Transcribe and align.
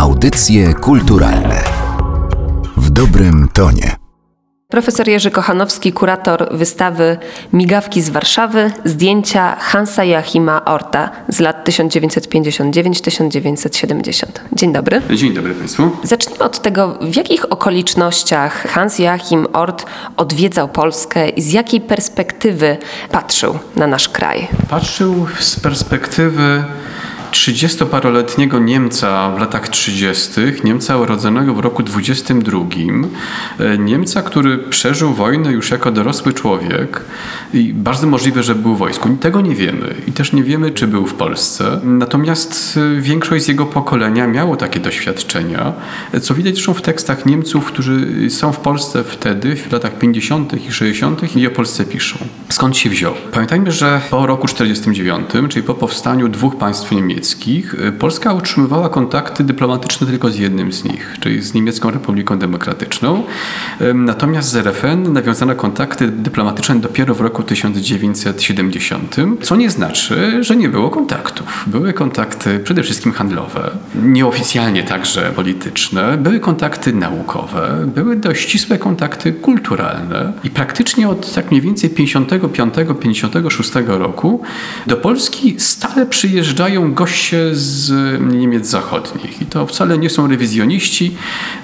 Audycje 0.00 0.74
kulturalne 0.74 1.64
w 2.76 2.90
dobrym 2.90 3.48
tonie. 3.52 3.96
Profesor 4.68 5.08
Jerzy 5.08 5.30
Kochanowski, 5.30 5.92
kurator 5.92 6.48
wystawy 6.52 7.18
Migawki 7.52 8.02
z 8.02 8.10
Warszawy, 8.10 8.72
zdjęcia 8.84 9.56
Hansa 9.60 10.04
Joachima 10.04 10.64
Orta 10.64 11.10
z 11.28 11.40
lat 11.40 11.68
1959-1970. 11.68 14.26
Dzień 14.52 14.72
dobry. 14.72 15.02
Dzień 15.14 15.34
dobry 15.34 15.54
Państwu. 15.54 15.90
Zacznijmy 16.02 16.44
od 16.44 16.62
tego, 16.62 16.98
w 17.00 17.16
jakich 17.16 17.52
okolicznościach 17.52 18.66
Hans 18.68 18.98
Joachim 18.98 19.46
Ort 19.52 19.86
odwiedzał 20.16 20.68
Polskę 20.68 21.28
i 21.28 21.42
z 21.42 21.52
jakiej 21.52 21.80
perspektywy 21.80 22.76
patrzył 23.10 23.58
na 23.76 23.86
nasz 23.86 24.08
kraj? 24.08 24.48
Patrzył 24.68 25.26
z 25.40 25.60
perspektywy 25.60 26.64
30-paroletniego 27.30 28.64
Niemca 28.64 29.30
w 29.30 29.40
latach 29.40 29.68
30., 29.68 30.30
Niemca 30.64 30.96
urodzonego 30.96 31.54
w 31.54 31.58
roku 31.58 31.82
22, 31.82 32.58
e, 33.58 33.78
Niemca, 33.78 34.22
który 34.22 34.58
przeżył 34.58 35.14
wojnę 35.14 35.52
już 35.52 35.70
jako 35.70 35.90
dorosły 35.90 36.32
człowiek 36.32 37.04
i 37.54 37.72
bardzo 37.74 38.06
możliwe, 38.06 38.42
że 38.42 38.54
był 38.54 38.74
w 38.74 38.78
wojsku. 38.78 39.16
Tego 39.20 39.40
nie 39.40 39.54
wiemy 39.54 39.94
i 40.08 40.12
też 40.12 40.32
nie 40.32 40.42
wiemy, 40.42 40.70
czy 40.70 40.86
był 40.86 41.06
w 41.06 41.14
Polsce. 41.14 41.80
Natomiast 41.84 42.78
e, 42.98 43.00
większość 43.00 43.44
z 43.44 43.48
jego 43.48 43.66
pokolenia 43.66 44.26
miało 44.26 44.56
takie 44.56 44.80
doświadczenia, 44.80 45.72
e, 46.12 46.20
co 46.20 46.34
widać 46.34 46.54
zresztą 46.54 46.74
w 46.74 46.82
tekstach 46.82 47.26
Niemców, 47.26 47.64
którzy 47.66 48.30
są 48.30 48.52
w 48.52 48.58
Polsce 48.58 49.04
wtedy, 49.04 49.56
w 49.56 49.72
latach 49.72 49.98
50. 49.98 50.66
i 50.68 50.72
60. 50.72 51.36
i 51.36 51.46
o 51.46 51.50
Polsce 51.50 51.84
piszą. 51.84 52.18
Skąd 52.48 52.76
się 52.76 52.90
wziął? 52.90 53.14
Pamiętajmy, 53.32 53.72
że 53.72 54.00
po 54.10 54.26
roku 54.26 54.48
49, 54.48 55.30
czyli 55.48 55.66
po 55.66 55.74
powstaniu 55.74 56.28
dwóch 56.28 56.56
państw 56.56 56.92
niemieckich, 56.92 57.19
y, 57.74 57.92
Polska 57.92 58.32
utrzymywała 58.32 58.88
kontakty 58.88 59.44
dyplomatyczne 59.44 60.06
tylko 60.06 60.30
z 60.30 60.38
jednym 60.38 60.72
z 60.72 60.84
nich, 60.84 61.16
czyli 61.20 61.42
z 61.42 61.54
Niemiecką 61.54 61.90
Republiką 61.90 62.38
Demokratyczną. 62.38 63.22
Natomiast 63.94 64.48
z 64.48 64.56
RFN 64.56 65.12
nawiązano 65.12 65.54
kontakty 65.54 66.08
dyplomatyczne 66.08 66.80
dopiero 66.80 67.14
w 67.14 67.20
roku 67.20 67.42
1970, 67.42 69.16
co 69.42 69.56
nie 69.56 69.70
znaczy, 69.70 70.44
że 70.44 70.56
nie 70.56 70.68
było 70.68 70.90
kontaktów. 70.90 71.64
Były 71.66 71.92
kontakty 71.92 72.58
przede 72.58 72.82
wszystkim 72.82 73.12
handlowe, 73.12 73.70
nieoficjalnie 73.94 74.82
także 74.82 75.32
polityczne, 75.36 76.16
były 76.16 76.40
kontakty 76.40 76.92
naukowe, 76.92 77.88
były 77.94 78.16
dość 78.16 78.48
ścisłe 78.48 78.78
kontakty 78.78 79.32
kulturalne 79.32 80.32
i 80.44 80.50
praktycznie 80.50 81.08
od 81.08 81.34
tak 81.34 81.50
mniej 81.50 81.62
więcej 81.62 81.90
55-56 81.90 83.98
roku 83.98 84.42
do 84.86 84.96
Polski 84.96 85.54
stale 85.58 86.06
przyjeżdżają 86.06 86.94
goście 86.94 87.09
goście 87.10 87.54
z 87.54 87.92
Niemiec 88.32 88.66
zachodnich. 88.66 89.42
I 89.42 89.46
to 89.46 89.66
wcale 89.66 89.98
nie 89.98 90.10
są 90.10 90.26
rewizjoniści, 90.26 91.16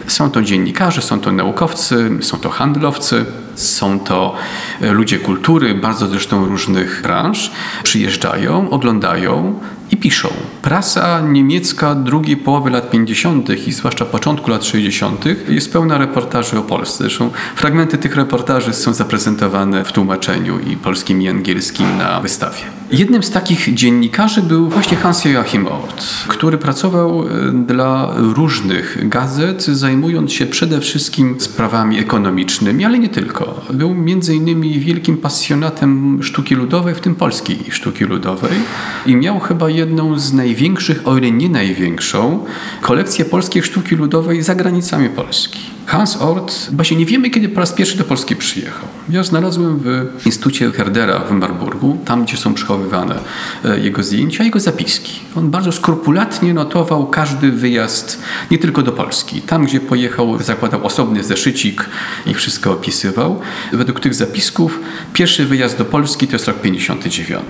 są 0.06 0.30
to 0.30 0.42
dziennikarze, 0.42 1.02
są 1.02 1.20
to 1.20 1.32
naukowcy, 1.32 2.10
są 2.20 2.38
to 2.38 2.50
handlowcy, 2.50 3.24
są 3.54 4.00
to 4.00 4.34
ludzie 4.80 5.18
kultury, 5.18 5.74
bardzo 5.74 6.06
zresztą 6.06 6.46
różnych 6.46 7.00
branż. 7.02 7.50
Przyjeżdżają, 7.82 8.70
oglądają, 8.70 9.60
i 9.90 9.96
piszą. 9.96 10.28
Prasa 10.62 11.20
niemiecka 11.20 11.94
drugiej 11.94 12.36
połowy 12.36 12.70
lat 12.70 12.90
50. 12.90 13.68
i 13.68 13.72
zwłaszcza 13.72 14.04
początku 14.04 14.50
lat 14.50 14.64
60. 14.64 15.24
jest 15.48 15.72
pełna 15.72 15.98
reportaży 15.98 16.58
o 16.58 16.62
Polsce. 16.62 17.04
Zresztą 17.04 17.30
fragmenty 17.56 17.98
tych 17.98 18.16
reportaży 18.16 18.72
są 18.72 18.94
zaprezentowane 18.94 19.84
w 19.84 19.92
tłumaczeniu 19.92 20.58
i 20.60 20.76
polskim 20.76 21.22
i 21.22 21.28
angielskim 21.28 21.98
na 21.98 22.20
wystawie. 22.20 22.60
Jednym 22.90 23.22
z 23.22 23.30
takich 23.30 23.74
dziennikarzy 23.74 24.42
był 24.42 24.68
właśnie 24.68 24.96
Hans 24.96 25.24
Joachim 25.24 25.66
Ort, 25.68 26.06
który 26.28 26.58
pracował 26.58 27.22
e, 27.22 27.52
dla 27.66 28.14
różnych 28.16 29.08
gazet, 29.08 29.64
zajmując 29.64 30.32
się 30.32 30.46
przede 30.46 30.80
wszystkim 30.80 31.40
sprawami 31.40 31.98
ekonomicznymi, 31.98 32.84
ale 32.84 32.98
nie 32.98 33.08
tylko. 33.08 33.64
Był 33.70 33.94
między 33.94 34.34
innymi 34.34 34.80
wielkim 34.80 35.16
pasjonatem 35.16 36.22
sztuki 36.22 36.54
ludowej, 36.54 36.94
w 36.94 37.00
tym 37.00 37.14
polskiej 37.14 37.58
sztuki 37.70 38.04
ludowej 38.04 38.58
i 39.06 39.16
miał 39.16 39.40
chyba 39.40 39.70
jedną 39.70 40.18
z 40.18 40.32
największych, 40.32 41.08
o 41.08 41.16
ile 41.16 41.30
nie 41.30 41.48
największą, 41.48 42.44
kolekcję 42.80 43.24
polskiej 43.24 43.62
sztuki 43.62 43.96
ludowej 43.96 44.42
za 44.42 44.54
granicami 44.54 45.08
Polski. 45.08 45.75
Hans 45.86 46.16
Ort, 46.16 46.70
właśnie 46.72 46.96
nie 46.96 47.06
wiemy, 47.06 47.30
kiedy 47.30 47.48
po 47.48 47.60
raz 47.60 47.72
pierwszy 47.72 47.98
do 47.98 48.04
Polski 48.04 48.36
przyjechał. 48.36 48.88
Ja 49.08 49.22
znalazłem 49.22 49.78
w 49.78 50.26
Instytucie 50.26 50.70
Herdera 50.70 51.18
w 51.18 51.30
Marburgu, 51.30 51.98
tam 52.04 52.24
gdzie 52.24 52.36
są 52.36 52.54
przechowywane 52.54 53.18
e, 53.64 53.80
jego 53.80 54.02
zdjęcia, 54.02 54.44
jego 54.44 54.60
zapiski. 54.60 55.20
On 55.36 55.50
bardzo 55.50 55.72
skrupulatnie 55.72 56.54
notował 56.54 57.06
każdy 57.06 57.52
wyjazd, 57.52 58.22
nie 58.50 58.58
tylko 58.58 58.82
do 58.82 58.92
Polski. 58.92 59.40
Tam, 59.40 59.64
gdzie 59.64 59.80
pojechał, 59.80 60.42
zakładał 60.42 60.86
osobny 60.86 61.24
zeszycik 61.24 61.88
i 62.26 62.34
wszystko 62.34 62.72
opisywał. 62.72 63.40
Według 63.72 64.00
tych 64.00 64.14
zapisków 64.14 64.80
pierwszy 65.12 65.46
wyjazd 65.46 65.78
do 65.78 65.84
Polski 65.84 66.26
to 66.26 66.32
jest 66.32 66.48
rok 66.48 66.60
59 66.60 67.42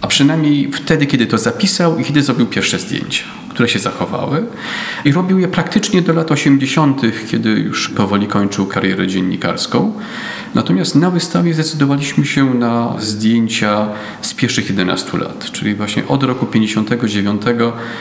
a 0.00 0.06
przynajmniej 0.06 0.72
wtedy, 0.72 1.06
kiedy 1.06 1.26
to 1.26 1.38
zapisał 1.38 1.98
i 1.98 2.04
kiedy 2.04 2.22
zrobił 2.22 2.46
pierwsze 2.46 2.78
zdjęcia, 2.78 3.24
które 3.58 3.68
się 3.68 3.78
zachowały. 3.78 4.46
I 5.04 5.12
robił 5.12 5.38
je 5.38 5.48
praktycznie 5.48 6.02
do 6.02 6.12
lat 6.12 6.30
80., 6.30 7.02
kiedy 7.30 7.50
już 7.50 7.88
powoli 7.88 8.26
kończył 8.26 8.66
karierę 8.66 9.06
dziennikarską. 9.06 9.92
Natomiast 10.54 10.94
na 10.94 11.10
wystawie 11.10 11.54
zdecydowaliśmy 11.54 12.26
się 12.26 12.54
na 12.54 12.94
zdjęcia 12.98 13.88
z 14.22 14.34
pierwszych 14.34 14.68
11 14.68 15.18
lat, 15.18 15.50
czyli 15.52 15.74
właśnie 15.74 16.08
od 16.08 16.22
roku 16.22 16.46
59, 16.46 17.42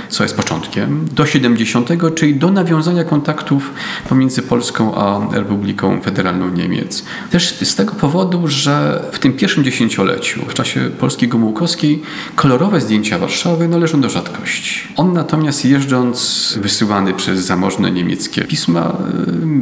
co 0.09 0.23
jest 0.23 0.38
początkiem, 0.38 1.06
do 1.12 1.25
70, 1.25 1.89
czyli 2.16 2.35
do 2.35 2.51
nawiązania 2.51 3.03
kontaktów 3.03 3.74
pomiędzy 4.09 4.41
Polską 4.41 4.95
a 4.95 5.35
Republiką 5.35 6.01
Federalną 6.01 6.50
Niemiec. 6.50 7.06
Też 7.31 7.59
z 7.62 7.75
tego 7.75 7.94
powodu, 7.94 8.47
że 8.47 9.03
w 9.12 9.19
tym 9.19 9.34
pierwszym 9.34 9.63
dziesięcioleciu, 9.63 10.41
w 10.47 10.53
czasie 10.53 10.89
Polski 11.00 11.28
Gomułkowskiej, 11.28 12.01
kolorowe 12.35 12.81
zdjęcia 12.81 13.19
Warszawy 13.19 13.68
należą 13.68 14.01
do 14.01 14.09
rzadkości. 14.09 14.88
On 14.95 15.13
natomiast 15.13 15.47
jeżdżąc, 15.63 16.58
wysyłany 16.62 17.13
przez 17.13 17.46
zamożne 17.46 17.91
niemieckie 17.91 18.41
pisma, 18.41 18.97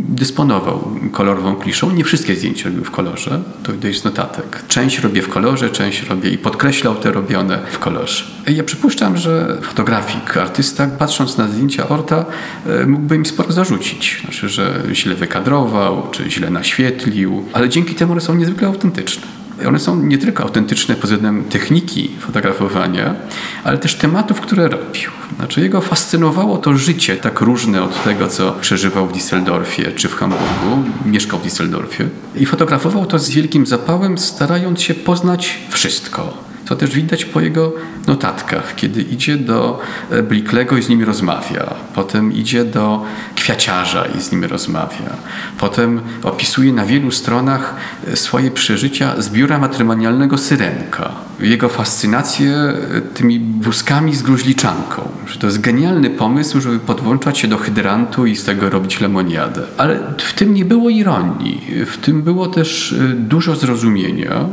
dysponował 0.10 0.92
kolorową 1.12 1.56
kliszą. 1.56 1.92
Nie 1.92 2.04
wszystkie 2.04 2.36
zdjęcia 2.36 2.70
w 2.70 2.92
kolorze, 2.92 3.42
to 3.64 3.74
widać 3.74 3.98
z 3.98 4.04
notatek. 4.04 4.64
Część 4.68 5.00
robię 5.00 5.22
w 5.22 5.30
kolorze, 5.30 5.70
część 5.70 6.04
robię 6.04 6.30
i 6.30 6.38
podkreślał 6.38 6.96
te 6.96 7.12
robione 7.12 7.60
w 7.72 7.80
kolorze. 7.80 8.24
Ja 8.48 8.64
przypuszczam, 8.64 9.18
że 9.18 9.58
fotografik, 9.62 10.38
artysta, 10.38 10.88
patrząc 10.88 11.38
na 11.38 11.48
zdjęcia 11.48 11.88
Orta, 11.90 12.26
e, 12.66 12.86
mógłby 12.86 13.16
im 13.16 13.26
sporo 13.26 13.52
zarzucić. 13.52 14.22
Znaczy, 14.22 14.50
że 14.50 14.84
źle 14.94 15.16
wykadrował, 15.16 16.08
czy 16.12 16.32
źle 16.32 16.50
naświetlił, 16.50 17.46
ale 17.54 17.70
dzięki 17.70 17.96
temu 17.96 18.12
one 18.12 18.22
są 18.22 18.36
niezwykle 18.36 18.68
autentyczne. 18.68 19.45
One 19.68 19.80
są 19.80 19.96
nie 19.96 20.18
tylko 20.18 20.44
autentyczne 20.44 20.96
pod 20.96 21.04
względem 21.04 21.44
techniki 21.44 22.10
fotografowania, 22.20 23.16
ale 23.64 23.78
też 23.78 23.96
tematów, 23.96 24.42
które 24.42 24.68
robił. 24.68 25.12
Znaczy 25.36 25.62
jego 25.62 25.82
fascynowało 25.82 26.58
to 26.58 26.78
życie 26.78 27.18
tak 27.18 27.42
różne 27.42 27.84
od 27.84 28.04
tego, 28.04 28.28
co 28.28 28.52
przeżywał 28.52 29.08
w 29.08 29.14
Düsseldorfie 29.14 29.96
czy 29.96 30.10
w 30.10 30.16
Hamburgu. 30.16 30.84
Mieszkał 31.06 31.40
w 31.40 31.44
Düsseldorfie. 31.44 32.08
I 32.36 32.46
fotografował 32.46 33.06
to 33.06 33.20
z 33.20 33.30
wielkim 33.30 33.66
zapałem, 33.66 34.18
starając 34.18 34.82
się 34.82 34.94
poznać 34.94 35.60
wszystko 35.70 36.46
co 36.66 36.76
też 36.76 36.90
widać 36.90 37.26
po 37.26 37.42
jego 37.42 37.74
notatkach, 38.08 38.76
kiedy 38.76 39.02
idzie 39.02 39.38
do 39.38 39.80
e, 40.10 40.24
Bliklego 40.24 40.78
i 40.78 40.84
z 40.84 40.90
nimi 40.90 41.06
rozmawia, 41.06 41.74
potem 41.96 42.34
idzie 42.34 42.66
do 42.66 43.04
kwiaciarza 43.36 44.06
i 44.06 44.22
z 44.22 44.32
nimi 44.32 44.48
rozmawia, 44.48 45.10
potem 45.58 46.02
opisuje 46.24 46.74
na 46.74 46.86
wielu 46.86 47.12
stronach 47.12 47.76
e, 48.08 48.16
swoje 48.16 48.52
przeżycia 48.52 49.22
z 49.22 49.30
biura 49.30 49.58
matrymonialnego 49.58 50.38
Syrenka, 50.38 51.12
jego 51.40 51.70
fascynację 51.70 52.54
e, 52.54 53.02
tymi 53.02 53.40
wózkami 53.62 54.16
z 54.16 54.22
gruźliczanką, 54.22 55.10
że 55.28 55.40
to 55.40 55.48
jest 55.48 55.62
genialny 55.62 56.10
pomysł, 56.10 56.62
żeby 56.62 56.80
podłączać 56.80 57.38
się 57.38 57.48
do 57.48 57.58
hydrantu 57.58 58.26
i 58.26 58.36
z 58.36 58.44
tego 58.44 58.70
robić 58.70 59.02
lemoniadę. 59.02 59.62
Ale 59.78 60.00
w 60.18 60.34
tym 60.34 60.54
nie 60.54 60.66
było 60.66 60.90
ironii, 60.90 61.62
w 61.86 61.98
tym 61.98 62.22
było 62.22 62.48
też 62.48 62.96
dużo 63.16 63.56
zrozumienia. 63.56 64.46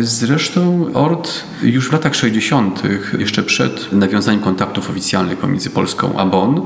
Zresztą 0.00 0.86
Ord 0.94 1.44
już 1.62 1.88
w 1.88 1.92
latach 1.92 2.14
60., 2.14 2.82
jeszcze 3.18 3.42
przed 3.42 3.92
nawiązaniem 3.92 4.40
kontaktów 4.40 4.90
oficjalnych 4.90 5.38
pomiędzy 5.38 5.70
Polską 5.70 6.18
a 6.18 6.26
Bonn, 6.26 6.60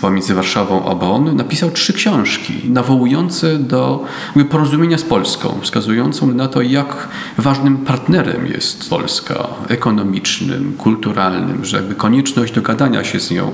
pomiędzy 0.00 0.34
Warszawą 0.34 0.90
a 0.90 0.94
Bonn, 0.94 1.36
napisał 1.36 1.70
trzy 1.70 1.92
książki 1.92 2.54
nawołujące 2.64 3.58
do 3.58 4.04
porozumienia 4.50 4.98
z 4.98 5.02
Polską, 5.02 5.58
wskazującą 5.62 6.26
na 6.26 6.48
to, 6.48 6.62
jak 6.62 7.08
ważnym 7.38 7.76
partnerem 7.76 8.46
jest 8.46 8.90
Polska, 8.90 9.48
ekonomicznym, 9.68 10.74
kulturalnym, 10.78 11.64
że 11.64 11.76
jakby 11.76 11.94
konieczność 11.94 12.52
dogadania 12.68 13.04
się 13.04 13.20
z 13.20 13.30
nią 13.30 13.52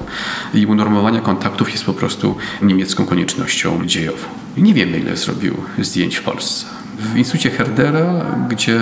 i 0.55 0.67
unormowania 0.67 1.21
kontaktów 1.21 1.73
jest 1.73 1.85
po 1.85 1.95
prostu 1.95 2.37
niemiecką 2.63 3.07
koniecznością 3.07 3.87
dziejową. 3.87 4.27
nie 4.57 4.75
wiemy, 4.75 4.99
ile 4.99 5.17
zrobił 5.17 5.57
zdjęć 5.79 6.17
w 6.17 6.23
Polsce. 6.23 6.67
W 6.99 7.17
Instytucie 7.17 7.51
Herdera, 7.51 8.25
gdzie 8.49 8.81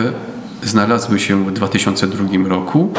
znalazły 0.62 1.20
się 1.20 1.44
w 1.44 1.52
2002 1.52 2.48
roku. 2.48 2.92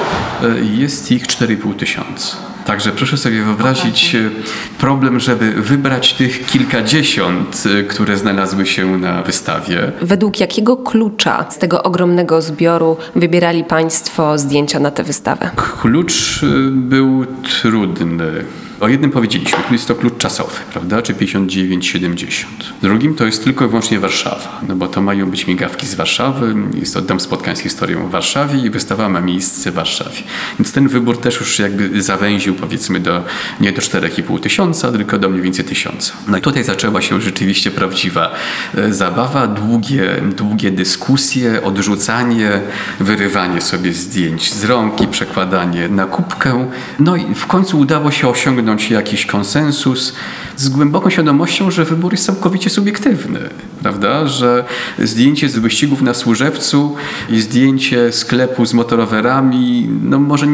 E, 0.44 0.59
jest 0.59 1.12
ich 1.12 1.27
4,5 1.27 1.75
tysiąca. 1.75 2.52
Także 2.65 2.92
proszę 2.92 3.18
sobie 3.18 3.44
wyobrazić 3.44 4.15
e, 4.15 4.30
problem, 4.77 5.19
żeby 5.19 5.51
wybrać 5.51 6.13
tych 6.13 6.45
kilkadziesiąt, 6.45 7.63
e, 7.80 7.83
które 7.83 8.18
znalazły 8.18 8.65
się 8.65 8.98
na 8.98 9.21
wystawie. 9.21 9.92
Według 10.01 10.39
jakiego 10.39 10.77
klucza 10.77 11.45
z 11.50 11.57
tego 11.57 11.83
ogromnego 11.83 12.42
zbioru 12.42 12.98
wybierali 13.15 13.63
Państwo 13.63 14.38
zdjęcia 14.38 14.80
na 14.80 14.92
tę 14.92 15.04
wystawę? 15.04 15.50
Klucz 15.81 16.44
y, 16.44 16.48
był 16.71 17.25
trudny. 17.25 18.31
O 18.80 18.88
jednym 18.88 19.12
powiedzieliśmy, 19.12 19.60
jest 19.72 19.88
to 19.88 19.96
klucz 19.96 20.18
czasowy, 20.18 20.54
prawda, 20.72 21.02
czy 21.02 21.14
59-70. 21.14 22.46
Drugim 22.81 23.16
to 23.16 23.25
jest 23.25 23.44
tylko 23.44 23.66
i 23.66 23.68
wyłącznie 23.68 24.00
Warszawa, 24.00 24.62
no 24.68 24.75
bo 24.75 24.88
to 24.88 25.02
mają 25.02 25.31
być 25.31 25.48
migawki 25.48 25.88
z 25.88 25.96
Warszawy, 25.96 26.56
jest 26.80 27.00
dom 27.00 27.20
spotkań 27.20 27.56
z 27.56 27.60
historią 27.60 28.08
w 28.08 28.12
Warszawie 28.12 28.60
i 28.60 28.70
wystawa 28.70 29.10
ma 29.10 29.22
miejsce 29.22 29.72
w 29.72 29.74
Warszawie. 29.74 30.18
Więc 30.60 30.72
ten 30.72 30.88
wybór 30.88 31.22
też 31.22 31.40
już 31.40 31.60
jakby 31.60 32.02
zawęził 32.02 32.56
powiedzmy 32.56 33.00
do, 33.00 33.24
nie 33.62 33.72
do 33.72 33.81
4,5 33.81 34.40
tysiąca, 34.40 34.92
tylko 34.92 35.20
do 35.20 35.30
mniej 35.30 35.42
więcej 35.42 35.66
tysiąca. 35.66 36.14
No 36.28 36.38
i 36.38 36.42
tutaj 36.42 36.64
zaczęła 36.64 37.02
się 37.02 37.22
rzeczywiście 37.22 37.72
prawdziwa 37.72 38.31
e, 38.78 38.94
zabawa, 38.94 39.48
długie, 39.48 40.22
długie 40.38 40.72
dyskusje, 40.72 41.64
odrzucanie, 41.64 42.62
wyrywanie 43.00 43.62
sobie 43.62 43.94
zdjęć 43.94 44.54
z 44.54 44.64
rąk 44.64 45.02
i 45.02 45.08
przekładanie 45.08 45.90
na 45.90 46.06
kubkę. 46.06 46.68
No 47.00 47.16
i 47.16 47.36
w 47.36 47.48
końcu 47.48 47.80
udało 47.80 48.12
się 48.12 48.30
osiągnąć 48.30 48.73
jakiś 48.90 49.25
konsensus 49.25 50.14
z 50.56 50.70
głęboką 50.70 51.10
świadomością, 51.10 51.72
że 51.72 51.86
wybór 51.86 52.12
jest 52.12 52.25
całkowicie 52.25 52.70
subiektywny, 52.70 53.40
prawda? 53.81 54.28
Że 54.28 54.64
zdjęcie 55.00 55.50
z 55.50 55.58
wyścigów 55.58 56.02
na 56.02 56.14
Służewcu 56.14 56.96
i 57.30 57.42
zdjęcie 57.42 58.12
sklepu 58.12 58.66
z 58.66 58.74
motorowerami, 58.74 59.90
no 60.04 60.20
może 60.20 60.48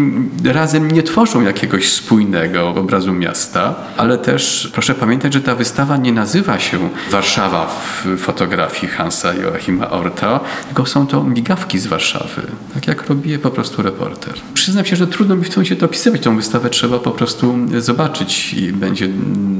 razem 0.44 0.92
nie 0.92 1.04
tworzą 1.04 1.42
jakiegoś 1.42 1.92
spójnego 1.92 2.69
obrazu 2.69 3.13
miasta, 3.13 3.75
ale 3.98 4.18
też 4.18 4.69
proszę 4.74 4.95
pamiętać, 4.95 5.33
że 5.33 5.42
ta 5.42 5.56
wystawa 5.56 5.98
nie 5.98 6.12
nazywa 6.12 6.60
się 6.60 6.89
Warszawa 7.12 7.68
w 8.06 8.18
fotografii 8.18 8.92
Hansa 8.94 9.33
Joachima 9.33 9.89
Orta, 9.89 10.39
tylko 10.66 10.86
są 10.86 11.07
to 11.07 11.24
migawki 11.24 11.80
z 11.80 11.88
Warszawy, 11.88 12.42
tak 12.79 12.87
jak 12.87 13.09
robi 13.09 13.37
po 13.37 13.51
prostu 13.51 13.81
reporter. 13.81 14.33
Przyznam 14.53 14.85
się, 14.85 14.95
że 14.95 15.07
trudno 15.07 15.35
mi 15.35 15.43
w 15.43 15.47
tym 15.47 15.55
momencie 15.55 15.75
to 15.75 15.85
opisywać, 15.85 16.21
tą 16.21 16.35
wystawę 16.35 16.69
trzeba 16.69 16.99
po 16.99 17.11
prostu 17.11 17.55
zobaczyć 17.77 18.53
i 18.53 18.73
będzie 18.73 19.09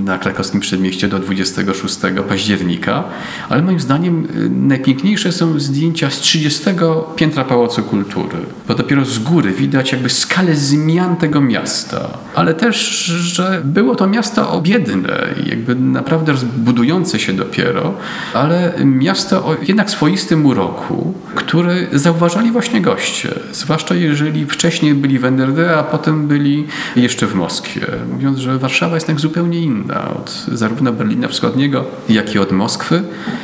na 0.10 0.18
krakowskim 0.18 0.60
przedmieście 0.60 1.08
do 1.08 1.20
26 1.20 1.98
października, 2.30 3.04
ale 3.50 3.62
moim 3.62 3.80
zdaniem 3.80 4.28
y, 4.36 4.50
najpiękniejsze 4.50 5.32
są 5.32 5.60
zdjęcia 5.60 6.10
z 6.10 6.20
30 6.20 6.70
piętra 7.16 7.44
Pałacu 7.44 7.84
Kultury, 7.84 8.38
bo 8.68 8.76
dopiero 8.76 9.06
z 9.06 9.20
góry 9.20 9.52
widać 9.52 9.92
jakby 9.92 10.10
skalę 10.10 10.56
zmian 10.56 11.16
tego 11.16 11.42
miasta, 11.42 12.18
ale 12.36 12.54
też, 12.54 12.76
że 13.06 13.62
było 13.64 13.96
to 13.96 14.08
miasto 14.08 14.62
biedne 14.62 15.28
jakby 15.46 15.76
naprawdę 15.76 16.34
budujące 16.58 17.20
się 17.20 17.34
dopiero, 17.34 17.94
ale 18.34 18.74
miasto 18.86 19.46
o 19.46 19.56
jednak 19.68 19.90
swoistym 19.90 20.46
uroku, 20.46 21.14
który 21.36 21.88
zauważali 21.94 22.52
właśnie 22.52 22.82
goście, 22.82 23.30
zwłaszcza 23.52 23.96
jeżeli 23.96 24.46
wcześniej 24.46 24.94
byli 24.94 25.20
w 25.20 25.26
NRD, 25.26 25.78
a 25.78 25.84
potem 25.84 26.28
byli 26.28 26.68
jeszcze 26.96 27.28
w 27.28 27.36
Moskwie, 27.36 27.82
mówiąc, 28.14 28.40
że 28.40 28.58
Warszawa 28.58 28.96
jest 28.96 29.08
tak 29.08 29.20
zupełnie 29.20 29.60
inna 29.60 29.99
od 30.08 30.46
zarówno 30.54 30.94
Berlina 30.94 31.28
Wschodniego, 31.28 31.86
jak 32.10 32.36
i 32.36 32.40
od 32.40 32.52
Moskwy. 32.52 33.04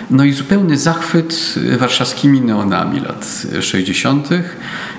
No 0.10 0.24
i 0.24 0.34
zupełny 0.34 0.78
zachwyt 0.78 1.56
warszawskimi 1.80 2.42
neonami 2.42 3.00
lat 3.00 3.48
60. 3.62 4.30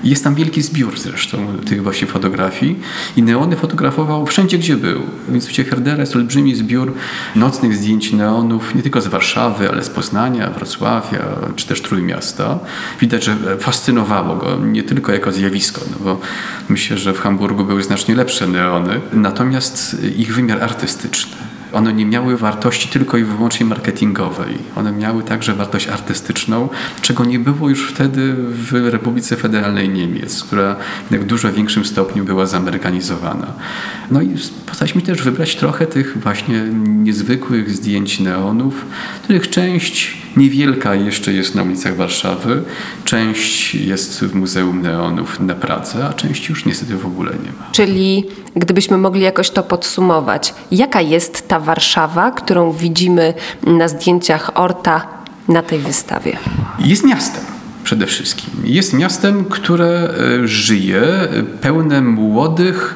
Jest 0.04 0.24
tam 0.24 0.34
wielki 0.34 0.62
zbiór 0.62 0.98
zresztą 0.98 1.38
tych 1.66 1.82
właśnie 1.82 2.06
fotografii 2.06 2.80
i 3.16 3.22
neony 3.22 3.56
fotografował 3.56 4.26
wszędzie, 4.26 4.58
gdzie 4.58 4.76
był. 4.76 5.02
Więc 5.28 5.46
w 5.46 5.56
Herdera 5.56 6.00
jest 6.00 6.16
olbrzymi 6.16 6.54
zbiór 6.54 6.94
nocnych 7.36 7.76
zdjęć 7.76 8.12
neonów, 8.12 8.74
nie 8.74 8.82
tylko 8.82 9.00
z 9.00 9.06
Warszawy, 9.06 9.70
ale 9.70 9.84
z 9.84 9.90
Poznania, 9.90 10.50
Wrocławia, 10.50 11.24
czy 11.56 11.66
też 11.66 11.82
Trójmiasta. 11.82 12.58
Widać, 13.00 13.24
że 13.24 13.36
fascynowało 13.58 14.36
go 14.36 14.56
nie 14.56 14.82
tylko 14.82 15.12
jako 15.12 15.32
zjawisko, 15.32 15.80
no 15.90 16.04
bo 16.04 16.20
myślę, 16.68 16.98
że 16.98 17.12
w 17.12 17.20
Hamburgu 17.20 17.64
były 17.64 17.82
znacznie 17.82 18.14
lepsze 18.14 18.46
neony, 18.46 19.00
natomiast 19.12 19.96
ich 20.16 20.34
wymiar 20.34 20.62
artystyczny 20.62 21.45
one 21.76 21.92
nie 21.92 22.06
miały 22.06 22.36
wartości 22.36 22.88
tylko 22.88 23.16
i 23.18 23.24
wyłącznie 23.24 23.66
marketingowej. 23.66 24.58
One 24.76 24.92
miały 24.92 25.22
także 25.22 25.54
wartość 25.54 25.88
artystyczną, 25.88 26.68
czego 27.00 27.24
nie 27.24 27.38
było 27.38 27.68
już 27.68 27.90
wtedy 27.92 28.34
w 28.38 28.72
Republice 28.72 29.36
Federalnej 29.36 29.88
Niemiec, 29.88 30.44
która 30.44 30.76
w 31.10 31.24
dużo 31.24 31.52
większym 31.52 31.84
stopniu 31.84 32.24
była 32.24 32.46
zamerykanizowana. 32.46 33.52
No 34.10 34.22
i 34.22 34.34
postaliśmy 34.66 35.02
też 35.02 35.22
wybrać 35.22 35.56
trochę 35.56 35.86
tych 35.86 36.18
właśnie 36.18 36.60
niezwykłych 36.76 37.70
zdjęć 37.70 38.20
neonów, 38.20 38.84
których 39.22 39.50
część 39.50 40.25
niewielka 40.36 40.94
jeszcze 40.94 41.32
jest 41.32 41.54
na 41.54 41.62
ulicach 41.62 41.96
Warszawy, 41.96 42.62
część 43.04 43.74
jest 43.74 44.20
w 44.20 44.34
Muzeum 44.34 44.82
Neonów 44.82 45.40
na 45.40 45.54
Pradze, 45.54 46.06
a 46.06 46.12
część 46.12 46.48
już 46.48 46.64
niestety 46.64 46.96
w 46.96 47.06
ogóle 47.06 47.30
nie 47.30 47.52
ma. 47.58 47.66
Czyli 47.72 48.26
gdybyśmy 48.56 48.98
mogli 48.98 49.20
jakoś 49.20 49.50
to 49.50 49.62
podsumować, 49.62 50.54
jaka 50.70 51.00
jest 51.00 51.48
ta 51.48 51.60
Warszawa, 51.60 52.30
którą 52.30 52.72
widzimy 52.72 53.34
na 53.62 53.88
zdjęciach 53.88 54.50
Orta 54.54 55.06
na 55.48 55.62
tej 55.62 55.78
wystawie? 55.78 56.38
Jest 56.78 57.04
miastem 57.04 57.44
przede 57.84 58.06
wszystkim. 58.06 58.50
Jest 58.64 58.92
miastem, 58.92 59.44
które 59.44 60.14
e, 60.42 60.48
żyje, 60.48 61.02
pełne 61.60 62.00
młodych, 62.00 62.94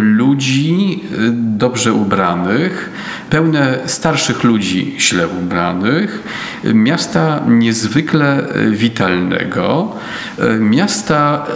ludzi 0.00 1.00
y, 1.12 1.30
dobrze 1.34 1.92
ubranych, 1.92 2.90
pełne 3.30 3.78
starszych 3.86 4.44
ludzi 4.44 4.94
źle 4.98 5.28
ubranych, 5.28 6.22
miasta 6.74 7.40
niezwykle 7.48 8.46
witalnego, 8.70 9.96
y, 10.38 10.60
miasta, 10.60 11.46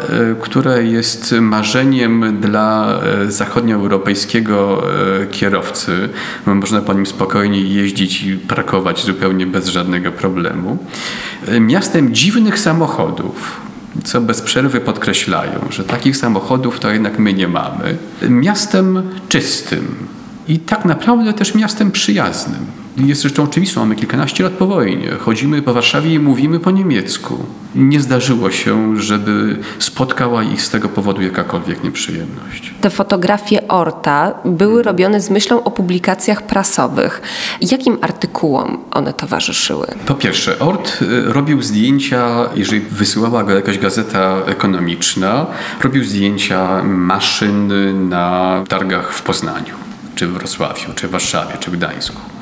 które 0.41 0.85
jest 0.85 1.35
marzeniem 1.41 2.41
dla 2.41 3.01
zachodnioeuropejskiego 3.29 4.83
kierowcy. 5.31 6.09
Można 6.47 6.81
po 6.81 6.93
nim 6.93 7.07
spokojnie 7.07 7.61
jeździć 7.61 8.23
i 8.23 8.37
parkować 8.37 9.05
zupełnie 9.05 9.47
bez 9.47 9.69
żadnego 9.69 10.13
problemu. 10.13 10.79
Miastem 11.61 12.15
dziwnych 12.15 12.59
samochodów 12.59 13.68
co 14.05 14.21
bez 14.21 14.43
przerwy 14.43 14.81
podkreślają, 14.81 15.61
że 15.71 15.85
takich 15.85 16.17
samochodów 16.17 16.81
to 16.81 16.91
jednak 16.91 17.19
my 17.19 17.33
nie 17.33 17.49
mamy. 17.49 17.97
Miastem 18.29 19.03
czystym 19.29 19.97
i 20.49 20.59
tak 20.59 20.85
naprawdę 20.85 21.33
też 21.33 21.55
miastem 21.55 21.91
przyjaznym. 21.91 22.67
Jest 23.07 23.23
rzeczą 23.23 23.43
oczywistą, 23.43 23.81
mamy 23.81 23.97
kilkanaście 23.97 24.45
lat 24.45 24.53
po 24.53 24.67
wojnie. 24.67 25.11
Chodzimy 25.11 25.63
po 25.63 25.73
Warszawie 25.73 26.15
i 26.15 26.19
mówimy 26.19 26.61
po 26.61 26.71
niemiecku. 26.71 27.39
Nie 27.75 28.01
zdarzyło 28.01 28.51
się, 28.51 28.97
żeby 28.97 29.57
spotkała 29.79 30.43
ich 30.43 30.63
z 30.63 30.71
tego 30.71 30.89
powodu 30.89 31.23
jakakolwiek 31.23 31.85
nieprzyjemność. 31.85 32.75
Te 32.81 32.91
fotografie 32.91 33.69
Orta 33.69 34.35
były 34.45 34.83
robione 34.83 35.21
z 35.21 35.31
myślą 35.31 35.65
o 35.65 35.71
publikacjach 35.71 36.43
prasowych. 36.43 37.23
Jakim 37.61 37.99
artykułom 38.01 38.79
one 38.91 39.13
towarzyszyły? 39.13 39.87
Po 40.07 40.15
pierwsze, 40.15 40.59
Ort 40.59 41.03
y, 41.03 41.33
robił 41.33 41.63
zdjęcia, 41.63 42.49
jeżeli 42.55 42.81
wysyłała 42.81 43.45
go 43.45 43.55
jakaś 43.55 43.79
gazeta 43.79 44.37
ekonomiczna, 44.47 45.47
robił 45.83 46.05
zdjęcia 46.05 46.85
maszyn 46.85 47.69
na 48.09 48.65
targach 48.69 49.13
w 49.13 49.23
Poznaniu, 49.23 49.75
czy 50.15 50.27
w 50.27 50.33
Wrocławiu, 50.33 50.93
czy 50.95 51.09
w 51.09 51.11
Warszawie, 51.11 51.57
czy 51.61 51.71
w 51.71 51.77
Gdańsku 51.77 52.38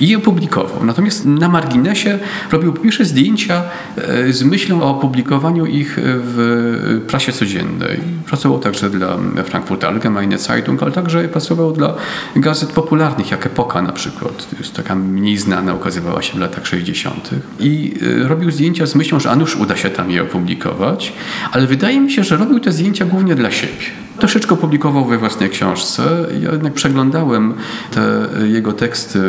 i 0.00 0.08
je 0.08 0.18
opublikował. 0.18 0.84
Natomiast 0.84 1.26
na 1.26 1.48
marginesie 1.48 2.18
robił 2.52 2.72
pierwsze 2.72 3.04
zdjęcia 3.04 3.62
e, 3.96 4.32
z 4.32 4.42
myślą 4.42 4.82
o 4.82 4.90
opublikowaniu 4.90 5.66
ich 5.66 5.96
w 6.00 7.02
prasie 7.06 7.32
codziennej. 7.32 8.00
Pracował 8.26 8.58
także 8.58 8.90
dla 8.90 9.18
Frankfurter 9.44 9.90
Allgemeine 9.90 10.38
Zeitung, 10.38 10.82
ale 10.82 10.92
także 10.92 11.28
pracował 11.28 11.72
dla 11.72 11.94
gazet 12.36 12.72
popularnych, 12.72 13.30
jak 13.30 13.46
Epoka 13.46 13.82
na 13.82 13.92
przykład. 13.92 14.50
To 14.50 14.56
jest 14.58 14.74
taka 14.74 14.94
mniej 14.94 15.36
znana, 15.36 15.74
ukazywała 15.74 16.22
się 16.22 16.32
w 16.32 16.40
latach 16.40 16.66
60. 16.66 17.30
I 17.60 17.94
e, 18.24 18.28
robił 18.28 18.50
zdjęcia 18.50 18.86
z 18.86 18.94
myślą, 18.94 19.20
że 19.20 19.30
a 19.30 19.36
nuż 19.36 19.56
uda 19.56 19.76
się 19.76 19.90
tam 19.90 20.10
je 20.10 20.22
opublikować, 20.22 21.12
ale 21.52 21.66
wydaje 21.66 22.00
mi 22.00 22.12
się, 22.12 22.24
że 22.24 22.36
robił 22.36 22.60
te 22.60 22.72
zdjęcia 22.72 23.04
głównie 23.04 23.34
dla 23.34 23.50
siebie. 23.50 24.07
Troszeczkę 24.18 24.56
publikował 24.56 25.04
we 25.04 25.18
własnej 25.18 25.50
książce. 25.50 26.26
Ja 26.40 26.52
jednak 26.52 26.72
przeglądałem 26.72 27.54
te 27.90 28.28
jego 28.46 28.72
teksty, 28.72 29.20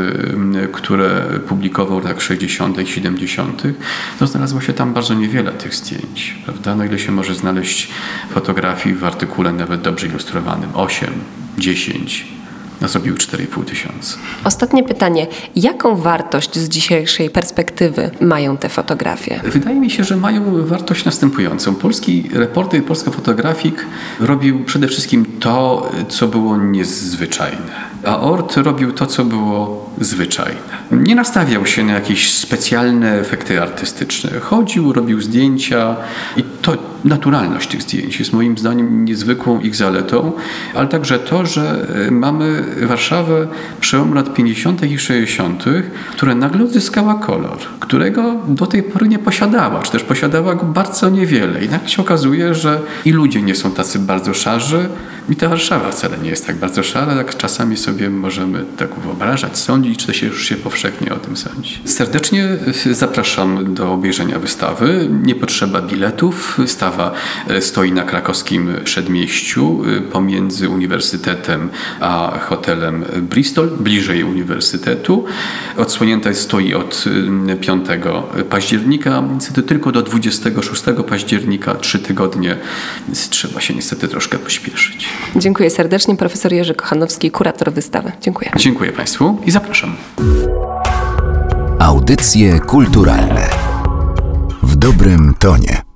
które 0.71 1.21
publikował 1.47 2.01
w 2.01 2.03
latach 2.03 2.21
60., 2.21 2.77
70. 2.85 3.63
No 4.21 4.27
znalazło 4.27 4.61
się 4.61 4.73
tam 4.73 4.93
bardzo 4.93 5.13
niewiele 5.13 5.51
tych 5.51 5.75
zdjęć, 5.75 6.37
prawda? 6.45 6.75
No 6.75 6.83
ile 6.83 6.99
się 6.99 7.11
może 7.11 7.35
znaleźć 7.35 7.91
fotografii 8.29 8.95
w 8.95 9.05
artykule 9.05 9.53
nawet 9.53 9.81
dobrze 9.81 10.07
ilustrowanym? 10.07 10.69
8, 10.73 11.09
10, 11.57 12.27
a 12.81 12.87
zrobiły 12.87 13.17
4,5 13.17 13.65
tysiąca. 13.65 14.17
Ostatnie 14.43 14.83
pytanie. 14.83 15.27
Jaką 15.55 15.95
wartość 15.95 16.59
z 16.59 16.69
dzisiejszej 16.69 17.29
perspektywy 17.29 18.11
mają 18.21 18.57
te 18.57 18.69
fotografie? 18.69 19.41
Wydaje 19.43 19.79
mi 19.79 19.89
się, 19.89 20.03
że 20.03 20.15
mają 20.15 20.65
wartość 20.65 21.05
następującą. 21.05 21.75
Polski 21.75 22.29
reporter, 22.33 22.83
polski 22.83 23.11
fotografik 23.11 23.85
robił 24.19 24.63
przede 24.65 24.87
wszystkim 24.87 25.25
to, 25.39 25.91
co 26.09 26.27
było 26.27 26.57
niezwyczajne, 26.57 27.89
a 28.05 28.19
Ort 28.19 28.57
robił 28.57 28.91
to, 28.91 29.05
co 29.05 29.25
było 29.25 29.89
zwyczajne. 30.01 30.79
Nie 30.91 31.15
nastawiał 31.15 31.65
się 31.65 31.83
na 31.83 31.93
jakieś 31.93 32.33
specjalne 32.33 33.19
efekty 33.19 33.61
artystyczne. 33.61 34.39
Chodził, 34.39 34.93
robił 34.93 35.21
zdjęcia 35.21 35.95
i 36.37 36.43
to 36.61 36.77
naturalność 37.05 37.69
tych 37.69 37.81
zdjęć 37.81 38.19
jest 38.19 38.33
moim 38.33 38.57
zdaniem 38.57 39.05
niezwykłą 39.05 39.59
ich 39.59 39.75
zaletą, 39.75 40.31
ale 40.75 40.87
także 40.87 41.19
to, 41.19 41.45
że 41.45 41.87
mamy 42.11 42.63
Warszawę 42.81 43.47
przełomu 43.79 44.13
lat 44.13 44.33
50. 44.33 44.83
i 44.83 44.99
60., 44.99 45.65
która 46.11 46.35
nagle 46.35 46.63
odzyskała 46.63 47.13
kolor, 47.13 47.57
którego 47.79 48.35
do 48.47 48.67
tej 48.67 48.83
pory 48.83 49.07
nie 49.07 49.19
posiadała, 49.19 49.81
czy 49.81 49.91
też 49.91 50.03
posiadała 50.03 50.55
go 50.55 50.65
bardzo 50.65 51.09
niewiele. 51.09 51.65
I 51.65 51.69
nagle 51.69 51.89
się 51.89 52.01
okazuje, 52.01 52.53
że 52.53 52.81
i 53.05 53.11
ludzie 53.11 53.41
nie 53.41 53.55
są 53.55 53.71
tacy 53.71 53.99
bardzo 53.99 54.33
szarzy, 54.33 54.89
i 55.29 55.35
ta 55.35 55.49
Warszawa 55.49 55.91
wcale 55.91 56.17
nie 56.17 56.29
jest 56.29 56.47
tak 56.47 56.55
bardzo 56.55 56.83
szara, 56.83 57.13
jak 57.13 57.37
czasami 57.37 57.77
sobie 57.77 57.88
możemy 58.09 58.65
tak 58.77 58.89
wyobrażać, 58.95 59.57
sądzić, 59.57 59.99
czy 59.99 60.07
to 60.07 60.13
się 60.13 60.27
już 60.27 60.45
się 60.45 60.55
powszechnie 60.55 61.13
o 61.13 61.15
tym 61.15 61.37
sądzi. 61.37 61.79
Serdecznie 61.85 62.47
zapraszam 62.91 63.73
do 63.73 63.93
obejrzenia 63.93 64.39
wystawy. 64.39 65.09
Nie 65.23 65.35
potrzeba 65.35 65.81
biletów. 65.81 66.55
Wystawa 66.57 67.11
stoi 67.59 67.91
na 67.91 68.03
krakowskim 68.03 68.73
przedmieściu 68.83 69.81
pomiędzy 70.11 70.69
Uniwersytetem 70.69 71.69
a 71.99 72.39
hotelem 72.41 73.05
Bristol, 73.21 73.69
bliżej 73.79 74.23
Uniwersytetu. 74.23 75.25
Odsłonięta 75.77 76.33
stoi 76.33 76.73
od 76.73 77.05
5 77.61 77.85
października, 78.49 79.23
niestety 79.33 79.63
tylko 79.63 79.91
do 79.91 80.01
26 80.01 80.83
października, 81.09 81.75
trzy 81.75 81.99
tygodnie, 81.99 82.57
więc 83.07 83.29
trzeba 83.29 83.61
się 83.61 83.73
niestety 83.73 84.07
troszkę 84.07 84.37
pośpieszyć. 84.37 85.07
Dziękuję 85.35 85.69
serdecznie. 85.69 86.15
Profesor 86.15 86.53
Jerzy 86.53 86.75
Kochanowski, 86.75 87.31
kurator 87.31 87.73
wystawy. 87.79 88.11
Dziękuję. 88.21 88.51
Dziękuję 88.57 88.91
Państwu 88.91 89.37
i 89.45 89.51
zapraszam. 89.51 89.95
Audycje 91.79 92.59
kulturalne 92.59 93.49
w 94.63 94.75
dobrym 94.75 95.33
tonie. 95.39 95.88